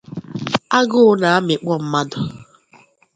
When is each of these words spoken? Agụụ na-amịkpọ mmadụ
Agụụ 0.77 1.11
na-amịkpọ 1.21 1.73
mmadụ 1.85 2.19